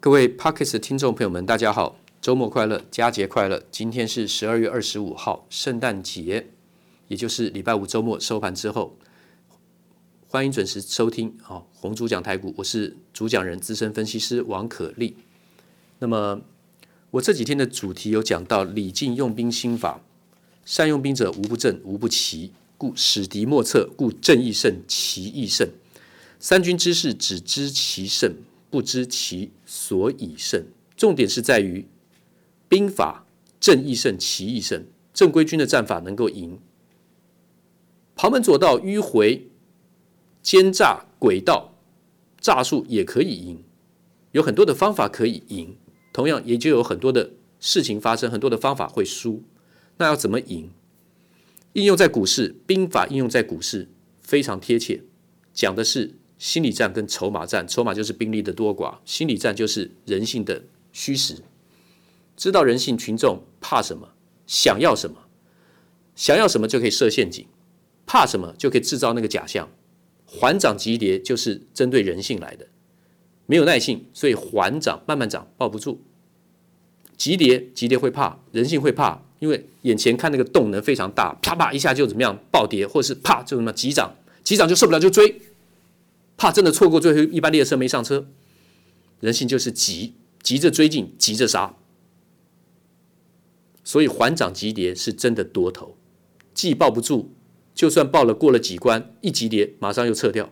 [0.00, 3.60] 各位 Podcast 的听众朋友们，大家好，周末快乐，佳节快乐！
[3.72, 6.50] 今天是十二月二十五号，圣诞节，
[7.08, 8.96] 也就是礼拜五周末收盘之后，
[10.28, 15.16] 欢迎准时收听啊，红主讲台股，我是主讲人资深分析师王可立。
[15.98, 16.42] 那么
[17.10, 20.00] 我这几天的主题有讲到礼尽用兵心法，
[20.64, 25.68] 善用兵者无不正，无不奇，故使敌莫测，故正亦胜，奇亦胜。
[26.38, 28.36] 三军之事，只知其胜。
[28.70, 30.64] 不知其所以胜，
[30.96, 31.86] 重点是在于
[32.70, 33.26] 兵法
[33.60, 34.86] 正义胜，奇亦胜。
[35.12, 36.58] 正规军的战法能够赢，
[38.16, 39.50] 旁门左道、迂回、
[40.42, 41.74] 奸诈、诡道、
[42.40, 43.62] 诈术也可以赢，
[44.32, 45.76] 有很多的方法可以赢。
[46.14, 49.42] 同样，也就有很多的事情发生，很多的方法会输。
[49.98, 50.70] 那要怎么赢？
[51.74, 53.90] 应用在股市，兵法应用在股市
[54.22, 55.02] 非常贴切，
[55.52, 56.17] 讲的是。
[56.38, 61.36] 心理战跟筹码战，筹码就是兵力的多寡，心理战就是人性的虚实。
[62.36, 64.08] 知道人性群众怕什么，
[64.46, 65.16] 想要什么，
[66.14, 67.44] 想要什么就可以设陷阱，
[68.06, 69.68] 怕什么就可以制造那个假象。
[70.24, 72.68] 缓涨急跌就是针对人性来的，
[73.46, 76.02] 没有耐性，所以缓涨慢慢涨抱不住。
[77.16, 85.40] 急跌急跌会怕，人性会怕，因为眼前看那个动能非常大，啪啪一下就怎么样暴跌，或者是啪就怎么急涨，急涨就受不了就追。
[86.38, 88.28] 怕真的错过最后一班列车没上车，
[89.20, 91.74] 人性就是急，急着追进，急着杀，
[93.82, 95.98] 所以缓涨急跌是真的多头，
[96.54, 97.34] 既抱不住，
[97.74, 100.50] 就算抱了过了几关，一急跌马上又撤掉。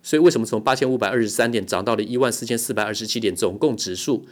[0.00, 4.24] 所以为什么从八千五百二十三点涨到了一万四千四百二十七点，总共指数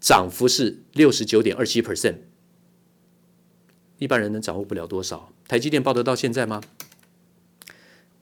[0.00, 2.18] 涨幅是六十九点二七 percent，
[3.98, 5.32] 一般人能掌握不了多少？
[5.48, 6.62] 台积电抱得到现在吗？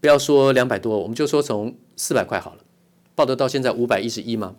[0.05, 2.61] 不要说两百多，我们就说从四百块好了，
[3.15, 4.55] 报得到现在五百一十一吗？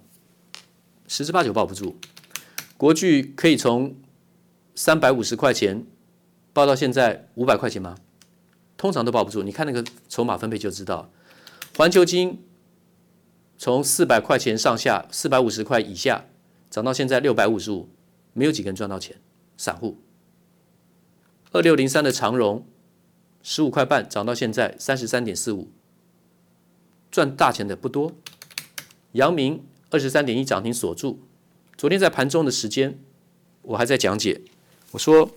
[1.08, 1.98] 十之八九抱不住。
[2.78, 3.96] 国巨可以从
[4.74, 5.86] 三百五十块钱
[6.52, 7.96] 报到现在五百块钱吗？
[8.76, 9.44] 通常都抱不住。
[9.44, 11.12] 你看那个筹码分配就知道。
[11.78, 12.44] 环球金
[13.60, 16.26] 从四百块钱上下，四百五十块以下
[16.72, 17.88] 涨到现在六百五十五，
[18.34, 19.16] 没有几个人赚到钱，
[19.58, 20.00] 散户。
[21.52, 22.66] 二六零三的长荣。
[23.48, 25.70] 十五块半涨到现在三十三点四五，
[27.12, 28.12] 赚大钱的不多。
[29.12, 31.20] 阳明二十三点一涨停锁住。
[31.78, 32.98] 昨天在盘中的时间，
[33.62, 34.42] 我还在讲解，
[34.90, 35.30] 我说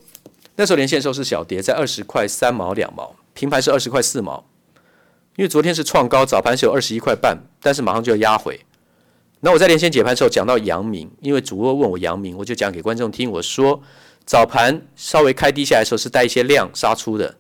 [0.57, 4.43] 那时候连线时候是小跌，在二十块三毛两毛，平盘是二十块四毛。
[5.37, 8.59] 因为昨天是创高，早盘是有二十一块半，但是马上就要压回。
[9.41, 13.83] 那我在连线解盘的时候讲到阳明，因为主播问我阳明，我就讲给观众听，我说
[14.25, 17.37] 早盘稍微开低下来的时候是带一些量杀出的。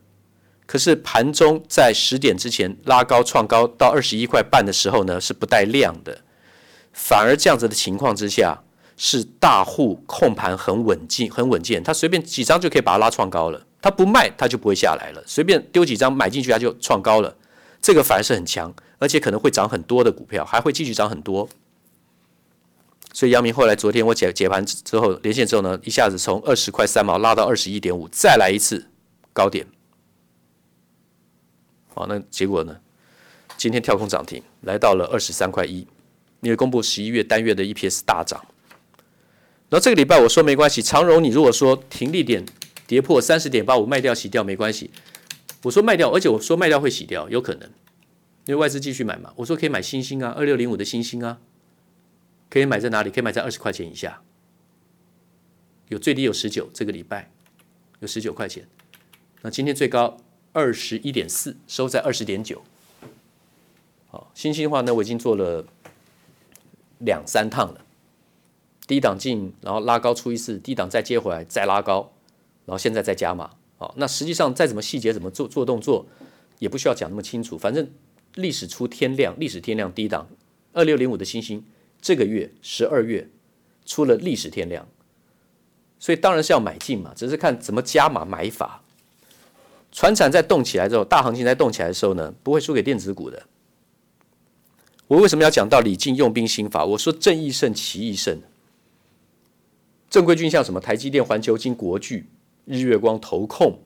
[0.69, 6.21] 可是盘中在十点之前拉高创高到二十一块半的时候呢，是不带量的，
[6.93, 8.63] 反而这样子的情况之下，
[8.95, 17.35] 是大户控盘很稳健，很稳健，他随便几张就可以把它拉创高了，他不卖他就不会下来了，随便丢几张买进去他就创高了，
[17.81, 21.49] 这个反而是很强，而且可能会涨很多的股票，还会继续涨很多。
[23.15, 28.87] 所以阳明后来昨天我解解盘之后连线之后呢，一下子从二十块三毛拉到二十一点五，再来一次
[29.33, 29.67] 高点。
[31.99, 32.79] 好，那结果呢？
[33.57, 35.79] 今天跳空涨停，来到了二十三块一，
[36.43, 38.41] 因为公布十一月单月的 EPS 大涨。
[39.69, 42.47] 然后这个礼拜我说没关系，长荣你如果说停利点
[42.87, 44.93] 跌破三十点八五卖掉洗掉没关系，
[45.65, 47.69] 我说卖掉，而且我说卖掉会洗掉，有可能，
[48.45, 49.33] 因为外资继续买嘛。
[49.35, 51.41] 我说可以买新兴啊，二六零五的新兴啊，
[52.49, 53.11] 可以买在哪里？
[53.11, 54.23] 可以买在二十块钱以下，
[55.89, 57.33] 有最低有十九，这个礼拜
[57.99, 58.69] 有十九块钱。
[59.43, 60.17] 那今天最高。
[60.53, 62.63] 二十一点四，收在二十点九。
[64.11, 65.67] 好，新兴的话呢，我已经做了
[66.99, 67.85] 两三趟了。
[68.87, 72.11] 低档进，然后拉高出一次，低档再接回来，再拉高，
[72.65, 73.51] 然后现在再加码。
[73.77, 76.07] 好，那实际上再怎么细节怎么做做动作，
[76.59, 77.59] 也不需要讲那么清楚。
[77.59, 77.91] 反正
[78.35, 80.27] 历史出天量，历史天量低档
[80.73, 81.63] 二六零五的新星，
[82.01, 83.29] 这个月十二月
[83.85, 84.89] 出了历史天量，
[85.99, 88.83] 所以当然是要买进嘛，只是看怎么加码买法。
[89.91, 93.43] 船产在动起来之后，大行情在动起来的时候呢，不会输给电子股的。
[95.07, 96.85] 我为什么要讲到李靖用兵心法？
[96.85, 98.41] 我说正亦胜，奇亦胜。
[100.11, 100.79] 正规军像什么？
[100.79, 102.29] 台积电、环球金、国巨、
[102.67, 103.81] 日月光、投控、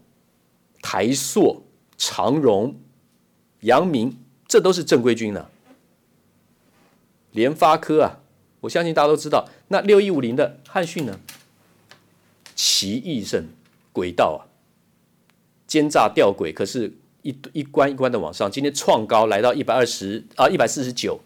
[0.81, 1.65] 台塑、
[1.97, 2.77] 长荣、
[3.61, 5.49] 阳明，这都是正规军呢。
[7.31, 8.21] 联发科啊，
[8.61, 9.49] 我相信大家都知道。
[9.69, 11.19] 那六一五零的汉讯呢？
[12.55, 13.49] 奇亦胜，
[13.93, 14.52] 轨道啊！
[15.73, 16.93] 奸诈吊诡，可是
[17.23, 18.51] 一一关一关的往上。
[18.51, 21.19] 今天创高来到一百二十啊，一百四十九，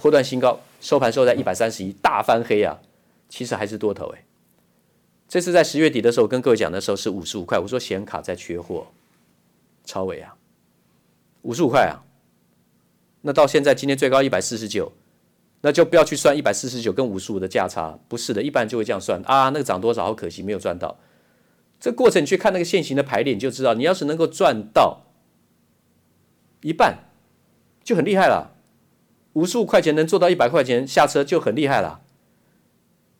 [0.00, 2.80] 波段新高，收盘收在一百三十一，大翻黑啊！
[3.28, 4.24] 其实还是多头哎。
[5.28, 8.86] 这次在十月底的时候跟各位讲的时候是五十五块，我说显卡在缺货，
[9.84, 10.34] 超伟啊，
[11.42, 12.00] 五十五块啊。
[13.20, 14.90] 那到现在今天最高一百四十九，
[15.60, 20.96] 那就不要去算一百四十九跟五十五的价差，不是的，一般就会这样算啊，那个涨多少，好可惜没有赚到。
[21.80, 25.06] 这过程你去看那个线型的排列，你就知道，你要是能够赚到
[26.60, 26.98] 一半，
[27.82, 28.52] 就很厉害了。
[29.32, 32.02] 五十五块钱能做到一百块钱下车就很厉害了。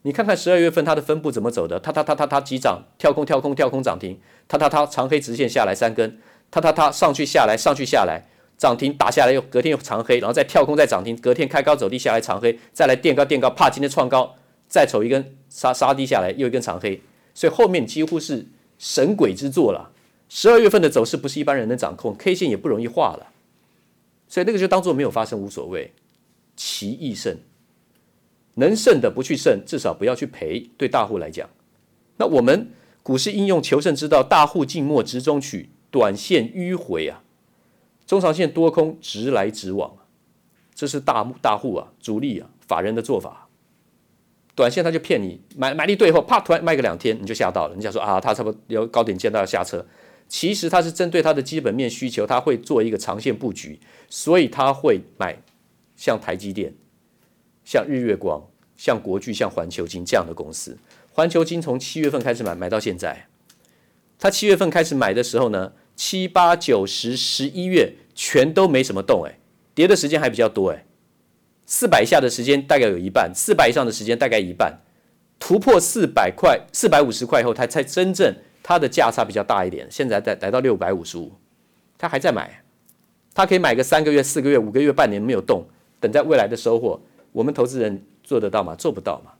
[0.03, 1.79] 你看看十二月份它的分布怎么走的？
[1.79, 6.19] 它它它它它急涨，跳空跳空跳空涨停，它它它长黑直线下来三根，
[6.49, 8.27] 它它它上去下来上去下来
[8.57, 14.35] 涨停打下来又隔天又长黑，然后再跳空再涨停，隔天开高走低下来长黑，再来垫高垫高，怕今天创高，
[14.67, 17.01] 再走一根杀杀低下来又一根长黑，
[17.33, 18.47] 所以后面几乎是
[18.77, 19.91] 神鬼之作了。
[20.29, 23.33] 十二月份的走势不是一般人能掌控，K 线也不容易画了，
[24.27, 25.91] 所以那个就当做没有发生无所谓，
[26.55, 27.37] 其易胜。
[28.55, 30.69] 能胜的不去胜，至少不要去赔。
[30.77, 31.49] 对大户来讲，
[32.17, 32.69] 那我们
[33.03, 37.23] 股市应用求胜之道，大户静默直中取，短线迂回啊，
[38.05, 39.97] 中长线多空直来直往，
[40.73, 43.49] 这是大大户啊、主力啊、法人的做法。
[44.55, 47.73] 短线他就骗你买买一对后，啪突然卖个两天，你就吓到了。
[47.73, 49.85] 人家说啊，他差不多要高点见到要下车，
[50.27, 55.41] 其实他是针对他的基本面需求，他会做一个长线布局，所以他会买
[55.95, 56.73] 像台积电。
[57.63, 58.45] 像日月光、
[58.75, 60.77] 像国巨、像环球金这样的公司，
[61.13, 63.27] 环球金从七月份开始买，买到现在。
[64.19, 69.39] 他七月份开始买的时候呢，七八九十十一月全都没什么动，哎，
[69.73, 70.85] 跌的时间还比较多，哎，
[71.73, 74.77] 四百以下的时间大概有一半，四百以上的时间大概一半。
[75.39, 79.87] 突破四百块、四百五十块以后，它才真正它的价差比较大一点。
[79.89, 81.31] 现在在来到六百五十五，
[81.97, 82.61] 他还在买，
[83.33, 85.63] 他可以买个三个月、四个月、五个月、半年没有动，
[86.01, 87.01] 等在未来的收获。
[87.31, 88.75] 我们投资人做得到吗？
[88.75, 89.31] 做不到嘛。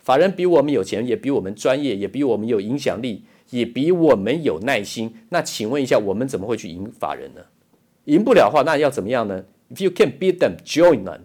[0.00, 5.14] 法人比我们有钱，也比我们专业，也比我们有影响力，也比我们有耐心。
[5.28, 7.42] 那请问一下，我们怎么会去赢法人呢？
[8.06, 11.20] 赢不了的话，那要怎么样呢？If you can beat them, join them，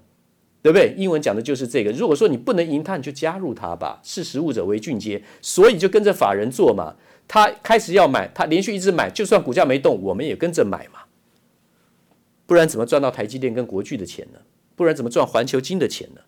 [0.62, 0.94] 对不对？
[0.98, 1.92] 英文讲的就是这个。
[1.92, 4.00] 如果说你不能赢他，你就加入他吧。
[4.04, 6.96] 识时务者为俊杰，所以就跟着法人做嘛。
[7.28, 11.00] 他开始要买，他连续一直买，就算股价没动，我们也跟着买嘛。
[12.46, 14.40] 不然怎么赚到台积电跟国巨的钱呢？
[14.75, 16.22] 不然怎么赚环球金的钱呢？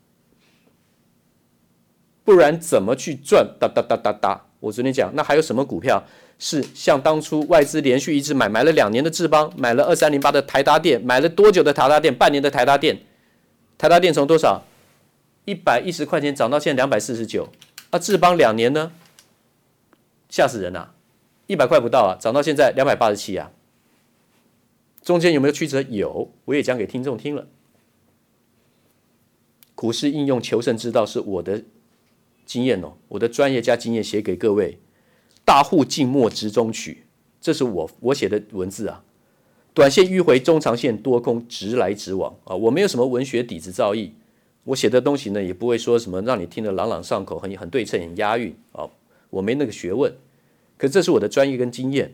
[2.24, 4.46] 不然怎么去赚哒哒哒哒哒？
[4.62, 6.02] 我昨天讲，那还有什么股票
[6.40, 12.16] 是像当初外资连续一直买，买了两年的智邦，买了二三零八的台达电，买了多久的台达电？
[12.16, 12.98] 半年的台达电，
[13.78, 14.64] 台达电从多少
[15.46, 17.50] 一百一十块钱涨到现在两百四十九，
[17.90, 18.92] 啊，智邦两年呢？
[20.30, 20.96] 吓死人呐、啊！
[21.46, 23.52] 一百块不到啊，涨到现在两百八十七啊，
[25.04, 25.82] 中间有没有曲折？
[25.84, 27.48] 有，我也讲给听众听了。
[29.76, 31.64] 股市应用求胜之道是我的
[32.46, 34.80] 经验哦，我的专业加经验写给各位。
[35.46, 37.06] 大户静默直中取，
[37.42, 39.04] 这是我我写的文字啊。
[39.74, 42.56] 短线迂回，中长线多空直来直往啊。
[42.56, 44.12] 我没有什么文学底子造诣，
[44.66, 48.88] 我写的东西呢也不会说什么让你听得朗朗上口，很很对称，很押韵啊。
[49.30, 50.14] 我没那个学问，
[50.78, 52.14] 可这是我的专业跟经验。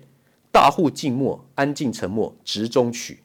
[0.51, 3.19] 大户静默，安静沉默，直中取。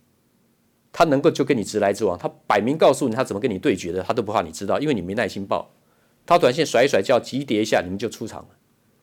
[0.92, 5.70] 他能够就跟你直来直往，他摆明告诉你他怎么跟你对决的，他都不怕你知道，因为你没耐心抱。
[6.26, 8.48] 他短线甩一甩，叫急跌一下，你们就出场了，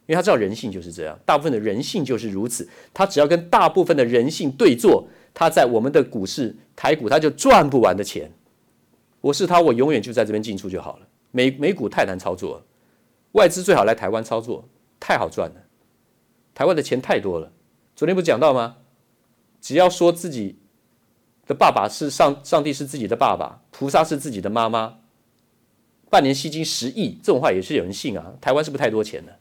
[0.06, 2.70] 因为他知道人性就是这样，大部分的人性就是如此。
[2.94, 8.32] 他只要跟大部分的人性对坐，他在我们的股市台股他就赚不完的钱。
[9.22, 11.08] 我是他，我永远就在这边进出就好了。
[11.32, 12.64] 美美股太难操作了，
[13.34, 14.68] 外资最好来台湾操作，
[15.00, 15.56] 太好赚了。
[16.54, 17.52] 台湾的钱太多了。
[17.96, 18.78] 昨天不讲到吗？
[19.60, 20.58] 只要说自己。
[21.48, 25.00] 的爸爸是上上帝是自己的爸爸，菩萨是自己的妈妈。
[26.10, 28.36] 半年吸金十亿，这种话也是有人信啊？
[28.40, 29.34] 台湾是不是太多钱了？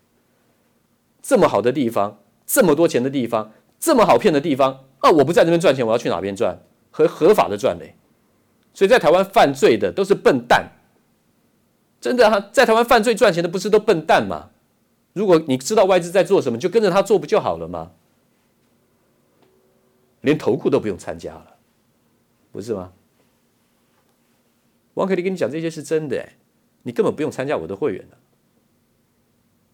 [1.23, 5.11] 这么好的地方，这么多钱的地方，这么好骗的地方啊！
[5.11, 6.59] 我不在这边赚钱，我要去哪边赚？
[6.91, 7.95] 合合法的赚嘞。
[8.73, 10.71] 所以在台湾犯罪的都是笨蛋，
[12.01, 14.51] 真的啊，在台湾犯罪赚钱的不是都笨蛋吗？
[15.13, 17.93] 如果你知道外资在做什么，就跟着他做不就好了吗？
[20.21, 21.57] 连投顾都不用参加了。
[22.53, 22.93] 不是吗？
[24.95, 26.37] 王可立跟你讲这些是真的，哎，
[26.83, 28.17] 你根本不用参加我的会员的。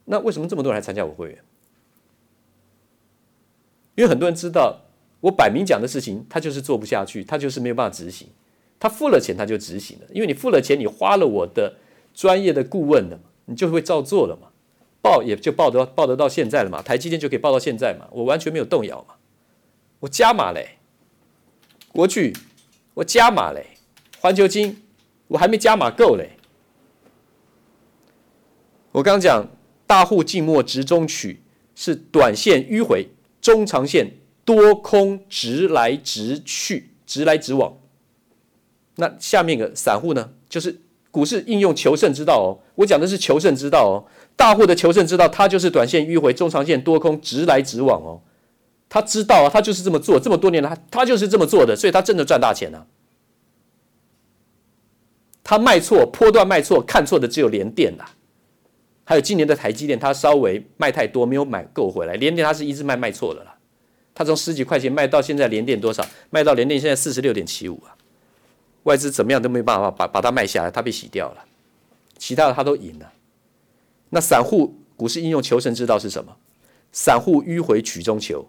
[0.05, 1.45] 那为什么这么多人来参加我会员？
[3.97, 4.83] 因为很多人知道，
[5.21, 8.29] 我摆明讲的事情，他就是做不下去，他就是没有办法执行。
[8.79, 10.07] 他付了钱，他就执行了。
[10.13, 11.77] 因为你付了钱，你花了我的
[12.15, 14.49] 专业的顾问了嘛，你就会照做了嘛，
[15.01, 19.15] 报也就报得报得到现在了嘛，台积电就可以报到现在嘛，我完全没有动摇嘛，
[20.01, 20.79] 我加码嘞，
[21.93, 22.35] 过去。
[22.97, 23.77] 我加码嘞，
[24.23, 24.83] 环球金
[25.29, 26.31] 我还没加码够嘞。
[28.91, 29.47] 我刚刚讲
[29.87, 31.43] 大户静默直中取
[31.75, 33.09] 是短线迂回，
[33.43, 34.11] 中长线
[34.47, 37.77] 多空直来直去，直来直往。
[38.95, 42.57] 那下面一个散户呢，就是股市应用求胜之道哦。
[42.77, 44.09] 我讲的是求胜之道哦。
[44.37, 48.23] 大户的求胜之道，他就是短线迂回，中长线多空直来直往哦。
[48.89, 52.87] 他知道啊，他就是这么做，这么多年来他就是这么做的，所以他真的赚大钱啊。
[55.43, 58.11] 他卖错，波段卖错，看错的只有联电啦。
[59.05, 62.15] 还有今年的台积电，他稍微卖太多，没有买够回来。
[62.15, 63.56] 联电他是一直卖卖错的啦，
[64.17, 66.03] 他从十几块钱卖到现在，连电多少？
[66.31, 67.95] 卖到连电现在四十六点七五啊。
[68.85, 71.45] 外资怎么样都没办法把把它卖下来，它被洗掉了。
[72.17, 73.13] 其他的他都赢了。
[74.09, 76.35] 那散户股市应用求胜之道是什么？
[76.93, 78.49] 散户迂回曲中求，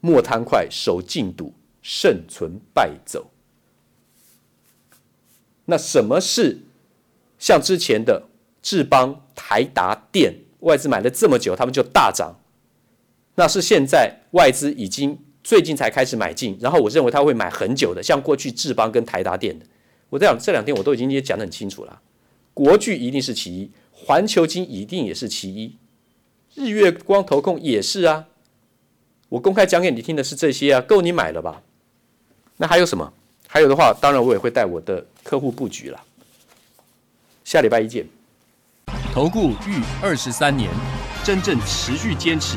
[0.00, 3.30] 莫贪快，守静赌，胜存败走。
[5.64, 6.58] 那什么是
[7.38, 8.24] 像之前的？
[8.60, 12.34] 智邦、台达电，外资买了这么久，他们就大涨。
[13.38, 19.64] 那是现在外资已经最近才开始买进，然后我认为他会买很久的，像过去智邦跟台达电的。
[20.10, 22.00] 我这样这两天我都已经也讲得很清楚了。
[22.52, 25.76] 国巨一定是其一，环球金一定也是其一，
[26.56, 28.24] 日月光投控也是啊。
[29.28, 31.62] 我公开讲给你听的是这些啊，够你买了吧？
[32.56, 33.12] 那还有什么？
[33.46, 36.02] 还有的话，当然我也会带我的客户布局了。
[37.44, 38.04] 下礼拜一见。
[39.14, 40.68] 投顾逾二十三年，
[41.22, 42.56] 真正持续坚持、